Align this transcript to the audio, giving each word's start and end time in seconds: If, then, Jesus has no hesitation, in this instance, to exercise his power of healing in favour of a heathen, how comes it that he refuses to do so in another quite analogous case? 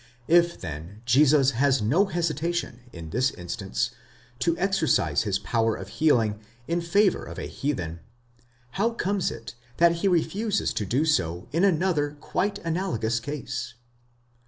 If, 0.27 0.59
then, 0.59 1.03
Jesus 1.05 1.51
has 1.51 1.79
no 1.79 2.05
hesitation, 2.05 2.79
in 2.91 3.11
this 3.11 3.29
instance, 3.29 3.91
to 4.39 4.57
exercise 4.57 5.21
his 5.21 5.37
power 5.37 5.75
of 5.75 5.89
healing 5.89 6.39
in 6.67 6.81
favour 6.81 7.23
of 7.23 7.37
a 7.37 7.45
heathen, 7.45 7.99
how 8.71 8.93
comes 8.93 9.29
it 9.29 9.53
that 9.77 9.97
he 9.97 10.07
refuses 10.07 10.73
to 10.73 10.87
do 10.87 11.05
so 11.05 11.47
in 11.51 11.63
another 11.63 12.17
quite 12.19 12.57
analogous 12.65 13.19
case? 13.19 13.75